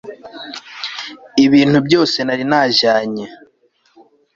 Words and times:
ibintu 1.45 1.77
byose 1.87 2.17
nari 2.23 2.43
najyanye 2.51 3.25